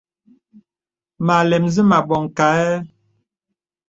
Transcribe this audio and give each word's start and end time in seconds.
Mə 1.25 1.33
àlɛm 1.41 1.63
zé 1.73 1.81
mə̀ 1.89 1.97
àbɔŋ 2.01 2.23
kâ 2.37 2.45
ɛ. 2.67 2.71